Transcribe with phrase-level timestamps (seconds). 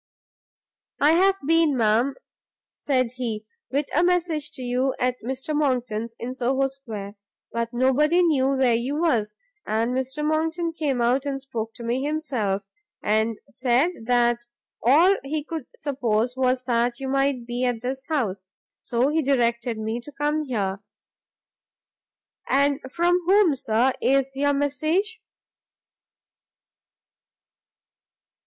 [0.99, 2.15] "I have been, madam,"
[2.71, 7.17] said he, "with a message to you at Mr Monckton's, in Soho Square:
[7.51, 12.03] but nobody knew where you was; and Mr Monckton came out and spoke to me
[12.03, 12.63] himself,
[13.03, 14.39] and said that
[14.81, 18.47] all he could suppose was that you might be at this house.
[18.79, 20.79] So he directed me to come here."
[22.49, 25.21] "And from whom, Sir, is your message?"